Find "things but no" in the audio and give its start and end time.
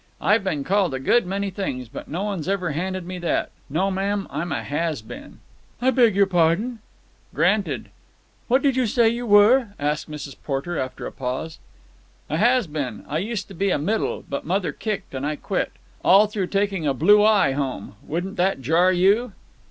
1.51-2.23